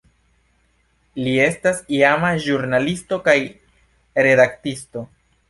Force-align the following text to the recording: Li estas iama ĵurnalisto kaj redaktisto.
Li 1.27 1.33
estas 1.43 1.83
iama 1.97 2.33
ĵurnalisto 2.47 3.21
kaj 3.29 3.37
redaktisto. 4.29 5.07